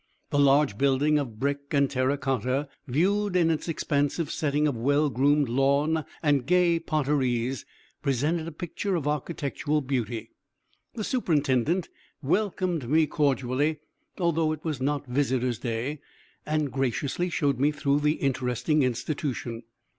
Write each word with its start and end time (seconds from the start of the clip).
The 0.31 0.39
large 0.39 0.79
building 0.79 1.19
of 1.19 1.39
brick 1.39 1.59
and 1.69 1.87
terra 1.87 2.17
cotta, 2.17 2.67
viewed 2.87 3.35
in 3.35 3.51
its 3.51 3.67
expansive 3.67 4.31
setting 4.31 4.67
of 4.67 4.75
well 4.75 5.11
groomed 5.11 5.47
lawn 5.47 6.05
and 6.23 6.47
gay 6.47 6.79
parterres, 6.79 7.65
presented 8.01 8.47
a 8.47 8.51
picture 8.51 8.95
of 8.95 9.07
architectural 9.07 9.79
beauty. 9.81 10.31
The 10.95 11.03
superintendent 11.03 11.87
welcomed 12.23 12.89
me 12.89 13.05
cordially, 13.05 13.77
although 14.17 14.51
it 14.53 14.63
was 14.65 14.81
not 14.81 15.05
visitors' 15.05 15.59
day, 15.59 16.01
and 16.47 16.71
graciously 16.71 17.29
showed 17.29 17.59
me 17.59 17.69
through 17.71 17.99
the 17.99 18.13
interesting 18.13 18.81
institution. 18.81 19.61